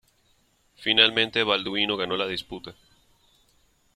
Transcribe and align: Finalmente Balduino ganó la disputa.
Finalmente 0.77 1.43
Balduino 1.43 1.95
ganó 1.95 2.17
la 2.17 2.25
disputa. 2.25 2.73